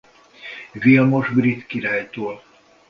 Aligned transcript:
Vilmos 0.73 1.29
brit 1.29 1.65
királytól. 1.65 2.43